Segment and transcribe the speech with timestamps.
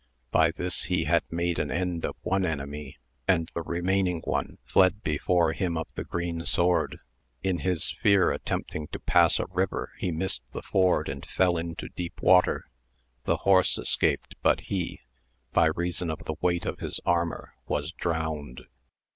[0.31, 5.03] By this he had made an end of one enemy, and the remaining one fled
[5.03, 6.97] before him of the green sword,
[7.43, 11.87] in his fear attempting to pass a river he missed the ford and fell into
[11.89, 12.65] deep water,
[13.25, 15.01] the horse escaped, but he,
[15.53, 18.61] by reason of the weight of his armour, was drowned.